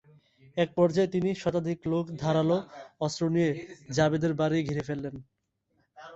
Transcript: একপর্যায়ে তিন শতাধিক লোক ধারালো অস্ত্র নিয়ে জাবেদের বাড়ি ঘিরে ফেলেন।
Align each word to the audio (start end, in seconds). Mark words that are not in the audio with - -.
একপর্যায়ে 0.57 1.11
তিন 1.13 1.25
শতাধিক 1.41 1.79
লোক 1.87 2.05
ধারালো 2.21 2.57
অস্ত্র 2.99 3.23
নিয়ে 3.35 3.49
জাবেদের 3.95 4.33
বাড়ি 4.39 4.57
ঘিরে 4.69 4.83
ফেলেন। 4.87 5.15